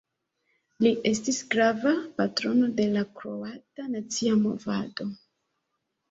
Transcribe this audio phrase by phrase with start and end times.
[0.83, 1.91] Li estis grava
[2.21, 5.07] patrono de la kroata nacia movado.